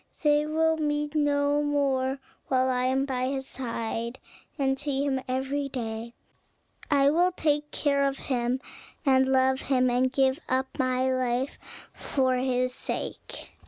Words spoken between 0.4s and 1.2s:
will meet